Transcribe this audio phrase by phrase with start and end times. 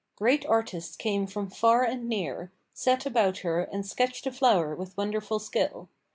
[0.15, 4.97] Great artists came from far and near, set about her and sketched the flower with
[4.97, 5.89] wonderful skill.